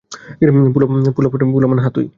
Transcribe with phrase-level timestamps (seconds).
[1.53, 1.79] পোলাপান,
[1.79, 2.07] হ্যাঁ, তুই।